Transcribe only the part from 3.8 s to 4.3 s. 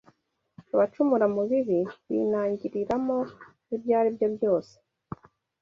ari byo